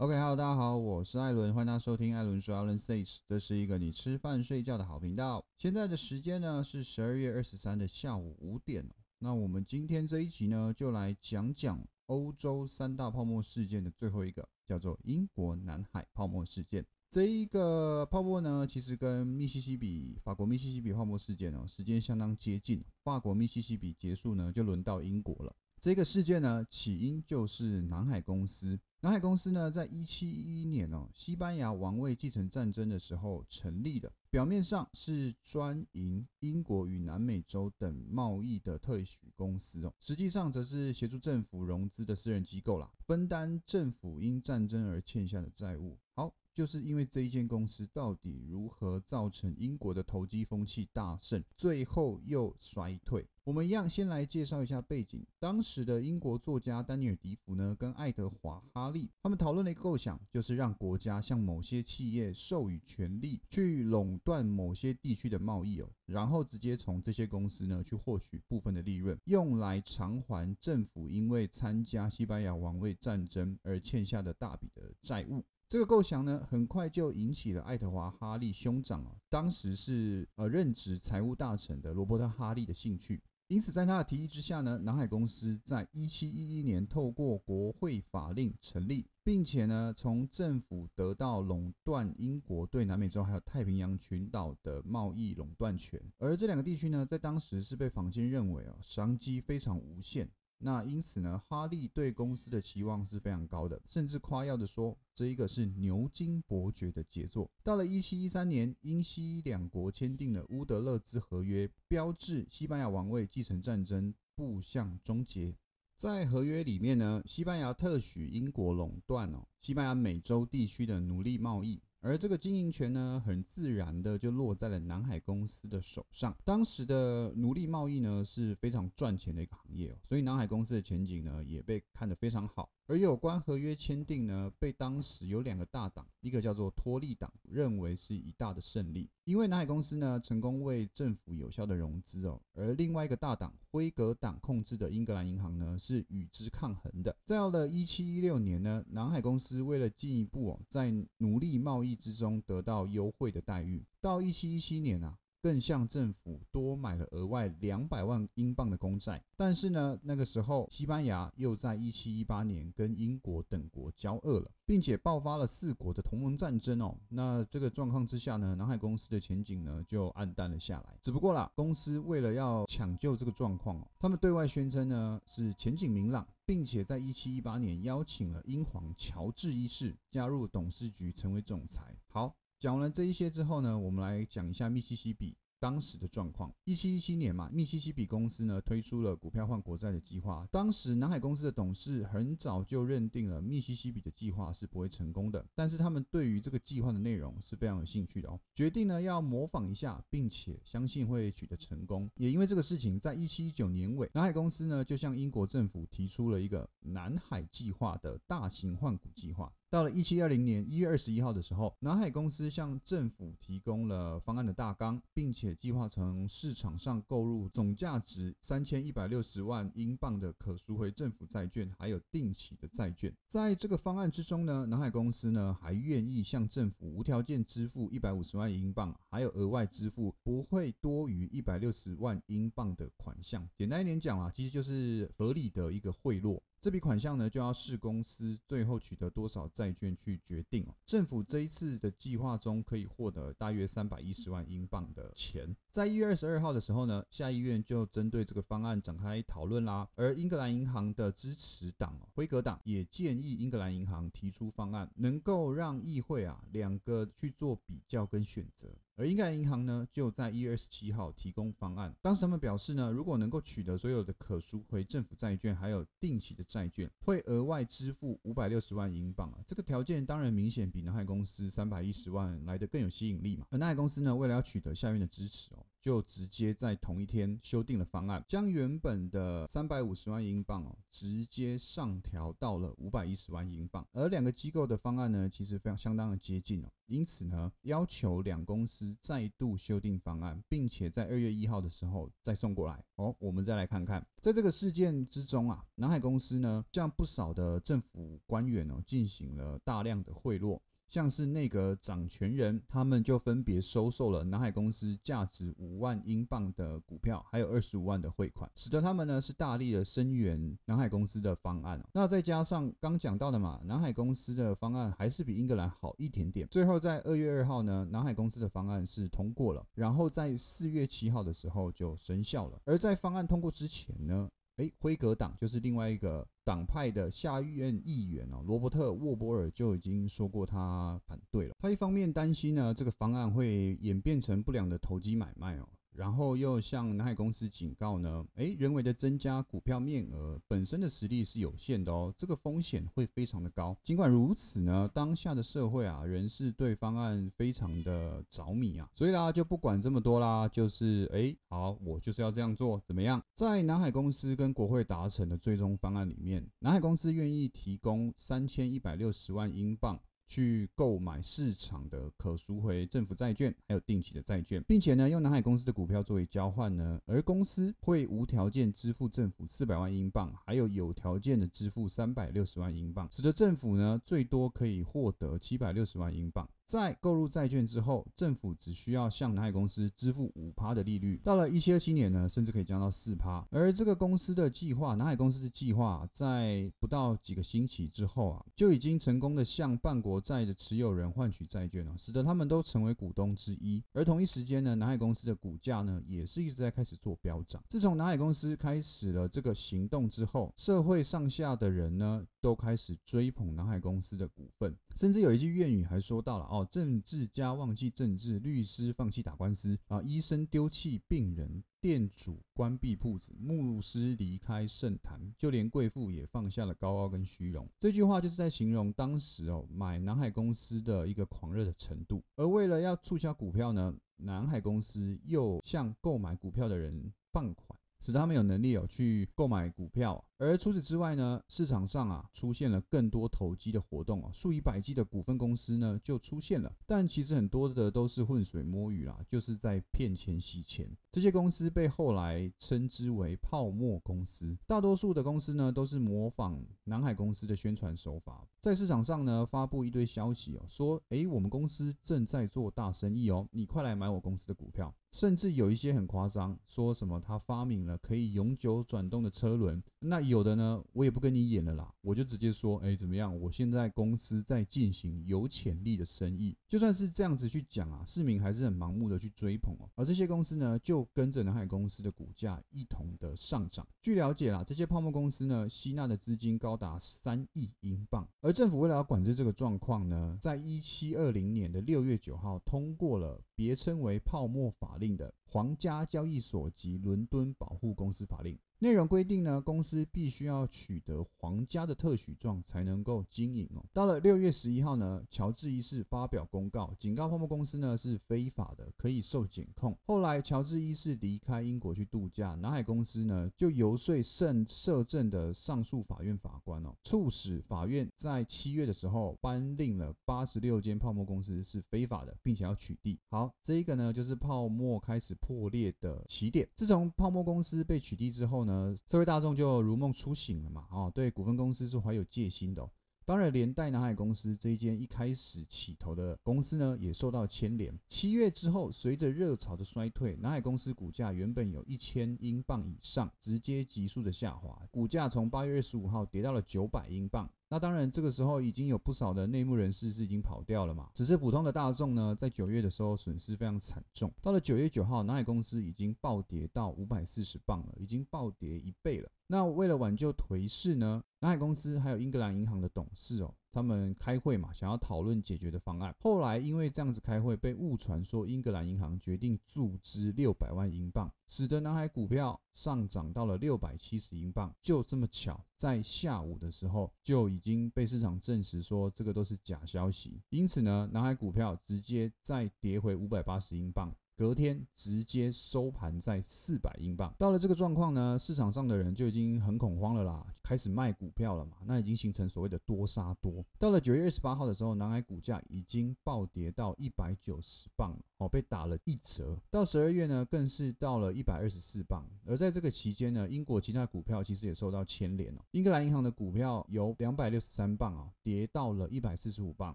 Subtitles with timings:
[0.00, 5.44] OK，Hello，大家好，我是艾伦，欢迎大家收听艾伦说 Alan Says，这是一个你吃饭睡觉的好频道。
[5.58, 8.82] 现在的时间呢是十二月二十三的下午五点
[9.18, 16.82] 那我们今天这一集呢，就来讲讲欧洲三大泡沫事件的最后一个，叫做英国南海泡沫事件。
[17.10, 22.82] 这一个泡沫呢，其实跟密西西比、法国密西西比泡沫事件哦，时间相当接近。
[23.04, 25.54] 法国密西西比结束呢，就轮到英国了。
[25.78, 28.80] 这个事件呢，起因就是南海公司。
[29.02, 34.12] 南海公司呢，在一七一一年哦，西班牙王位继承战争的时候成立的。
[34.28, 45.98] 表面上是专营英国与南美洲等贸易的特许公司哦，实际上则是协助政府融资的私人机构啦，分担政府因战争而欠下的债务。
[46.14, 46.34] 好。
[46.52, 53.26] 就是因为这一间公司到底如何造成英国的投机风气大盛，最后又衰退。
[53.42, 55.26] 我们一样先来介绍一下背景。
[55.38, 75.44] 当时的英国作家丹尼尔·迪福呢，跟爱德华·哈利他们讨论的一个构想，就是让国家向某些企业授予权利，去垄断某些地区的贸易哦，然后直接从这些公司呢去获取部分的利润，用来偿还政府因为参加西班牙王位战争而欠下的大笔的债务。
[75.70, 83.22] 这个构想呢，很快就引起了爱德华·哈利兄长啊，当时是呃任职财务大臣的罗伯特·哈利的兴趣。
[83.46, 96.02] 因此，在他的提议之下呢，南海公司在一七一一年透过国会法令成立，并且呢，从政府得到垄断英国对南美洲还有太平洋群岛的贸易垄断权。
[96.18, 100.28] 而这两个地区呢，在当时是被坊间认为啊，商机非常无限。
[100.62, 107.50] 那因此呢，哈利对公司的期望是非常高的，甚至夸耀的说，这一个是牛津伯爵的杰作。
[107.62, 115.56] 到了一七一三年，英西两国签订了乌德勒兹合约，标志西班牙王位继承战争步向终结。
[115.96, 121.80] 在合约里面呢，西班牙特许英国垄断哦，西班牙美洲地区的奴隶贸易。
[122.02, 126.34] 而这个经营权呢，很自然的就落在了南海公司的手上。
[126.44, 132.70] 当时的奴隶贸易呢是非常赚钱的一个行业哦，所以南海公司的前景呢也被看得非常好。
[132.86, 142.42] 而有关合约签订呢，被当时有两个大党，一个叫做托利党，认为是一大的胜利，因为南海公司呢成功为政府有效的融资哦。
[142.52, 147.16] 而另外一个大党辉格党控制的英格兰银行呢是与之抗衡的。
[147.24, 155.16] 在到了一七一六年呢，南海公司为了进一步哦在奴隶贸易之中得到优惠的待遇，到一七一七年啊。
[155.42, 166.96] 更向政府多买了额外两百万英镑的公债，但是呢，那个时候西班牙又在一七一八年跟英国等国交恶了，并且爆发了四国的同盟战争哦。
[167.08, 170.98] 那这个状况之下呢，南海公司的前景呢就暗淡了下来。
[171.00, 181.96] 只不过啦，公司为了要抢救这个状况哦，他们对外宣称呢是前景明朗，并且在一七一八年邀请了英皇乔治一世加入董事局，成为总裁。
[182.08, 182.36] 好。
[182.60, 185.34] 讲完了这一些之后呢，我们来讲一下密西西比。
[185.58, 190.48] 当时的状况，一七一七年嘛，密西西比公司呢推出了股票换国债的计划。
[190.50, 202.10] 当时南海公司的董事很早就认定了密西西比的计划是不会成功的，但是他们对于这个计划的内容是非常有兴趣的哦，决定呢要模仿一下，并且相信会取得成功。
[202.16, 209.52] 也因为这个事情，在一七一九年尾，南海公司呢就向英国政府提出了一个南海计划的大型换股计划。
[209.70, 223.14] 到了一七二零年一月二十一号的时候，南海公司向政府提供了方案的大纲，并且计划从市场上购入总价值三千一百六十万英镑的可赎回政府债券，还有定期的债券。
[223.28, 233.48] 在这个方案之中呢，南海公司呢还愿意向政府无条件支付一百五十万英镑，还有额外支付不会多于一百六十万英镑的款项。
[233.56, 236.40] 简单一点讲啊，其实就是合理的一个贿赂。
[236.60, 240.74] 这笔款项呢，就要视公司最后取得多少债券去决定哦。
[240.84, 245.56] 政府这一次的计划中可以获得大约三百一十万英镑的钱。
[245.70, 249.88] 在一月二十二号的时候呢，下议院就针对这个方案展开讨论啦。
[249.94, 258.68] 而英格兰银行的支持党辉格党也建议英格兰银行提出方案，能够让议会啊两个去做比较跟选择。
[258.96, 261.94] 而英格兰银行呢，就在一月二十七号提供方案。
[262.02, 269.32] 当时他们表示呢，如果能够取得所有的可赎回政府债券，还有定期的债券，会额外支付五百六十万英镑。
[269.46, 273.46] 这个条件当然明显比南海公司三百一十万来的更有吸引力嘛。
[273.50, 283.86] 而南海公司呢，为了要取得下院的支持哦，就直接在同一天修订了方案，将原本的三百五十万英镑哦，直接上调到了五百一十万英镑。
[283.92, 293.14] 而两个机构的方案呢，其实非常相当的接近哦，因此呢，要求两公司再度修订方案，并且在二月一号的时候再送过来哦。
[293.18, 300.60] 我们再来看看，在这个事件之中啊，南海公司呢，向不少的政府官员哦，进行了大量的贿赂。
[300.90, 311.80] 像是内阁掌权人，他们就分别收受了南海公司价值五万英镑的股票，还有二十五万的汇款，使得他们呢是大力的声援南海公司的方案。
[311.92, 316.48] 那再加上刚讲到的嘛，南海公司的方案还是比英格兰好一点点。
[316.50, 322.60] 最后在二月二号呢，南海公司的方案是通过了，然后在四月七号的时候就生效了。
[322.64, 324.28] 而在方案通过之前呢？
[324.60, 331.54] 诶，辉格党就是另外一个党派的下议院议员哦，罗伯特沃波尔就已经说过他反对了。
[331.58, 335.66] 他一方面担心呢，这个方案会演变成不良的投机买卖哦。
[335.92, 343.76] 然后又向南海公司警告呢，诶，人为的增加股票面额本身的实力是有限的哦，这个风险会非常的高。
[343.84, 353.22] 尽管如此呢，当下的社会啊，人是对方案非常的着迷啊，所以啦，就不管这么多啦，就是诶，好，我就是要这样做，怎么样？
[353.34, 360.00] 在南海公司跟国会达成的最终方案里面，南海公司愿意提供三千一百六十万英镑。
[360.30, 376.48] 去购买市场的可赎回政府债券，还有定期的债券，并且呢，用南海公司的股票作为交换呢，而公司会无条件支付政府四百万英镑，还有有条件的支付三百六十万英镑，使得政府呢最多可以获得七百六十万英镑。
[376.70, 381.20] 在购入债券之后，政府只需要向南海公司支付五趴的利率。
[381.24, 383.44] 到了一七二七年呢，甚至可以降到四趴。
[383.50, 393.82] 而这个公司的计划，南海公司的计划，在不到几个星期之后啊，就已经成功的向半国债的持有人换取债券了，使得他们都成为股东之一。
[393.92, 397.60] 而同一时间呢，南海公司的股价呢，也是一直在开始做飙涨。
[397.68, 410.00] 自从南海公司开始了这个行动之后，社会上下的人呢，都开始追捧南海公司的股份，甚至有一句谚语还说到了哦政治家忘记政治，律师放弃打官司啊！
[410.02, 417.68] 医生丢弃病人，店主关闭铺子，牧师离开圣坛，就连贵妇也放下了高傲跟虚荣。
[417.78, 422.22] 这句话就是在形容当时哦买南海公司的一个狂热的程度。
[422.36, 427.79] 而为了要促销股票呢，南海公司又向购买股票的人放款。
[428.00, 440.90] 使他们有能力哦去购买股票，而除此之外呢，市场上啊出现了更多投机的活动哦，数以百计的股份公司呢就出现了，但其实很多的都是浑水摸鱼啦，就是在骗钱洗钱。
[441.10, 454.94] 这些公司被后来称之为泡沫公司，大多数的公司呢都是模仿南海公司的宣传手法，在市场上呢发布一堆消息哦，说诶我们公司正在做大生意哦，你快来买我公司的股票。
[455.12, 459.82] 甚至有一些很夸张，说什么他发明了可以永久转动的车轮。
[459.98, 463.36] 那有的呢，我也不跟你演了啦，我就直接说，哎，怎么样？
[463.40, 466.56] 我现在公司在进行有潜力的生意。
[466.68, 469.90] 就算是这样子去讲啊，市民还是很盲目的去追捧哦。
[469.96, 473.84] 而这些公司呢，就跟着南海公司的股价一同的上涨。
[474.00, 478.28] 据了解啦，这些泡沫公司呢，吸纳的资金高达三亿英镑。
[478.40, 484.96] 而政府为了要管制这个状况呢，在一七二零年的六月九号通过了别称为泡沫法。
[485.00, 488.58] 令的皇家交易所及伦敦保护公司法令。
[488.82, 493.84] 内容规定呢，公司必须要取得皇家的特许状才能够经营哦。
[493.92, 499.94] 到了六月十一号呢，乔治一世发表公告，警告泡沫公司呢是非法的，可以受检控。
[500.06, 513.18] 后来乔治一世离开英国去度假，南海公司呢就游说圣摄政的上诉法院法官哦，促使法院在七月的时候颁令了八十六间泡沫公司是非法的，并且要取缔。
[513.28, 516.66] 好，这一个呢就是泡沫开始破裂的起点。
[516.74, 518.69] 自从泡沫公司被取缔之后呢。
[518.70, 522.88] 呃，社会大众就如梦初醒了嘛，哦，对股份公司是怀有戒心的。
[523.24, 527.92] 当然，连带南海公司这一间一开始起头的公司呢，也受到牵连。
[528.06, 537.50] 七月之后，随着热潮的衰退，南海公司股价原本有一千英镑以上，直接急速的下滑，股价从八月二十五号跌到了九百英镑。
[537.72, 541.08] 那当然，这个时候已经有不少的内幕人士是已经跑掉了嘛。
[541.14, 544.32] 只是普通的大众呢，在九月的时候损失非常惨重。
[544.42, 549.30] 到了九月九号，南海公司已经暴跌到五百四十磅了，已经暴跌一倍了。
[549.46, 556.14] 那为了挽救颓势呢，南海公司还有英格兰银行的董事哦，他们开会嘛，想要讨论解决的方案。
[556.20, 564.74] 后来因为这样子开会，被误传说英格兰银行决定注资六百万英镑，使得南海股票上涨到了六百七十英镑。
[564.80, 570.40] 就这么巧，在下午的时候就已经被市场证实说这个都是假消息。
[570.50, 574.12] 因此呢，南海股票直接再跌回五百八十英镑。
[574.40, 577.30] 隔天直接收盘在四百英镑。
[577.36, 583.62] 到了这个状况呢，市场上的人就已经很恐慌了啦，开始卖股票了嘛，那已经形成所谓的多杀多。
[583.78, 589.58] 到了九月二十八号的时候，南海股价已经暴跌到一百九十磅哦，被打了一折。
[589.70, 592.26] 到十二月呢，更是到了一百二十四磅。
[592.46, 595.60] 而在这个期间呢，英国其他股票其实也受到牵连哦。
[595.72, 599.94] 英格兰银行的股票由两百六十三磅啊，跌到了一百四十五磅，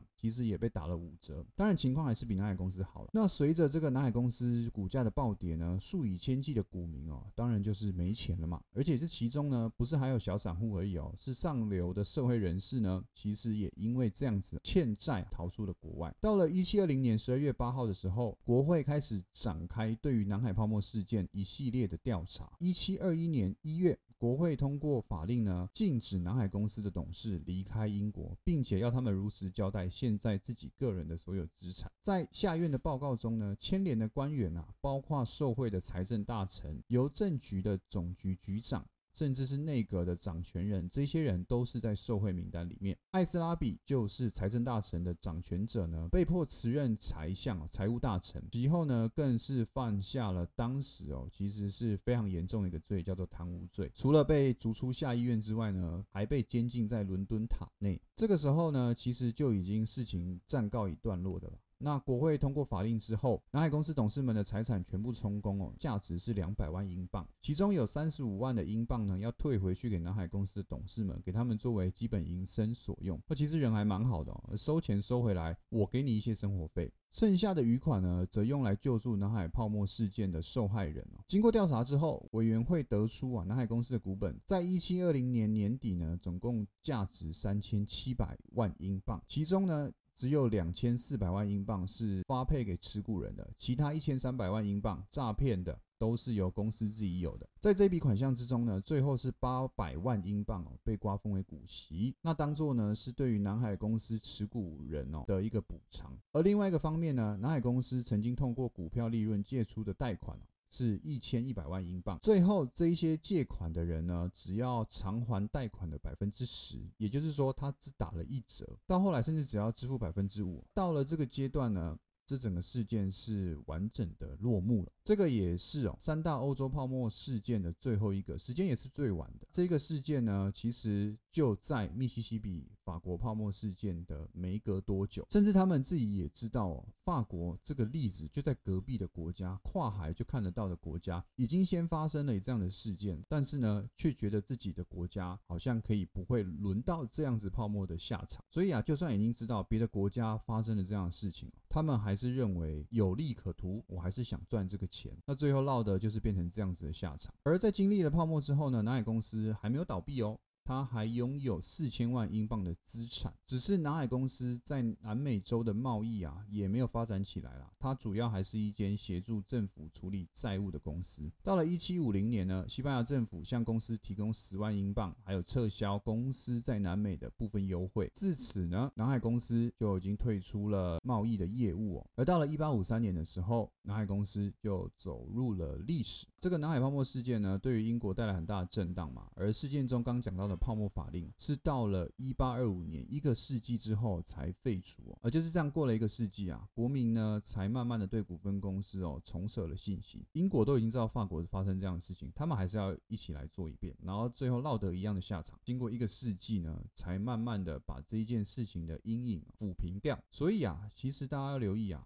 [0.25, 1.45] 其实也被打了五折。
[1.55, 3.11] 当然情况还是比南海公司好了。
[3.13, 8.59] 那随着这个南海公司股价的暴跌呢，数以千计的股民哦，当然就是没钱了嘛。
[8.73, 16.11] 而且这其中呢，不是还有小散户而已哦，是上流的社会人士呢，其实也因为这样子欠债逃出了国外。
[16.19, 22.51] 到了一七二零年十二月八号的时候，国会开始展开对于南海泡沫事件一系列的调查。
[22.57, 23.95] 一七二一年一月。
[24.25, 31.91] 国会通过法令呢，禁止南海公司的董事离开英国，并且要他们如实交代现在自己个人的所有资产。
[32.01, 38.83] 在下院的报告中呢，牵连的官员啊，包括受贿的财政大臣、邮政局的总局局长。
[39.15, 42.97] 甚至是内阁的掌权人，这些人都是在受贿名单里面。
[43.11, 48.45] 艾斯拉比就是财政大臣的掌权者呢，被迫辞任财相、财务大臣。
[48.51, 53.89] 其后呢，更是犯下了当时哦，其实是非常严重的一个罪，叫做贪污罪。
[53.95, 58.01] 除了被逐出下议院之外呢，还被监禁在伦敦塔内。
[58.17, 61.57] 这个时候呢，其实就已经事情暂告一段落的了。
[61.77, 73.21] 那国会通过法令之后，南海公司董事们的财产全部充公哦，价值是两百万英镑，其中有三十五万的英镑呢要退回去给南海公司的董事们，给他们作为基本营生所用。
[73.27, 81.23] 那其实人还蛮好的哦，收钱收回来，我给你一些生活费，剩下的余款呢则用来救助南海泡沫事件的受害人哦。
[81.27, 89.91] 经过调查之后，委员会得出啊，南海公司的股本在一七二零年年底呢，总共价值三千七百万英镑，其中呢。
[90.15, 97.47] 只有两千四百万英镑是发配给持股人的，其他一千三百万英镑诈骗的都是由公司自己有的。
[97.59, 106.17] 在这笔款项之中呢，最后是八百万英镑被瓜分为股息，那当做呢是对于南海公司持股人哦的一个补偿。
[106.31, 110.39] 而另外一个方面呢，南海公司曾经通过股票利润借出的贷款
[110.75, 120.61] 是一千一百万英镑，最后这一些借款的人呢，只要偿还贷款的百分之十，也就是说他只打了一折，到后来甚至只要支付百分之五。
[120.73, 124.91] 到了这个阶段呢，这整个事件是完整的落幕了。
[125.01, 129.47] 这个也是哦，三大欧洲泡沫事件的最后一个时间也是最晚的。
[129.51, 132.69] 这个事件呢，其实就在密西西比。
[132.85, 148.43] 法国泡沫事件的没隔多久，甚至他们自己也知道哦，法国这个例子就在隔壁的国家，跨海就看得到的国家，已经先发生了这样的事件，但是呢，却觉得自己的国家好像可以不会轮到这样子泡沫的下场。
[148.51, 155.11] 所以啊，就算已经知道别的国家发生了这样的事情，他们还是认为有利可图，我还是想赚这个钱。
[155.25, 157.33] 那最后落的就是变成这样子的下场。
[157.41, 160.39] 而在经历了泡沫之后呢，南海公司还没有倒闭哦。
[160.65, 167.71] 他还拥有四千万英镑的资产，只是南海公司在南美洲的贸易啊，也没有发展起来了。
[167.77, 171.31] 它主要还是一间协助政府处理债务的公司。
[171.43, 178.09] 到了一七五零年呢，西班牙政府向公司提供十万英镑，还有撤销公司在南美的部分优惠。
[178.15, 182.07] 自此呢，南海公司就已经退出了贸易的业务哦。
[182.15, 186.25] 而到了一八五三年的时候，南海公司就走入了历史。
[186.39, 189.29] 这个南海泡沫事件呢，对于英国带来很大的震荡嘛。
[189.35, 190.54] 而事件中刚讲到的。
[190.55, 200.25] 泡沫法令是到了一八二五年一个世纪之后才废除哦，而就是这样过了一个世纪啊，国民呢才慢慢的对股份公司哦重拾了信心。
[200.33, 205.59] 英国都已经知道法国发生这样的事情，他们还是要一起来做一遍，然后最后落得一样的下场。
[205.63, 210.17] 经过一个世纪呢，才慢慢的把这一件事情的阴影抚平掉。
[210.31, 212.05] 所以啊，其实大家要留意啊。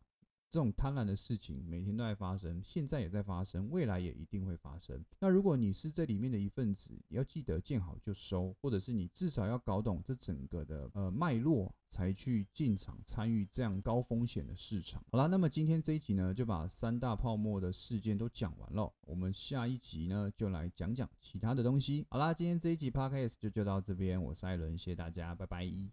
[0.49, 5.03] 这种贪婪的事情每天都在发生，现在也在发生，未来也一定会发生。
[5.19, 15.03] 那如果你是这里面的一份子，要记得见好就收，或者是你至少要搞懂这整个的呃脉络，才去进场参与这样高风险的市场。
[15.11, 18.91] 好啦，那么今天这一集呢，就把三大泡沫的事件都讲完了。
[19.01, 22.05] 我们下一集呢，就来讲讲其他的东西。
[22.09, 25.89] 好啦，今天这一集 podcast 就就到这边，我是艾伦，谢谢大家，拜拜。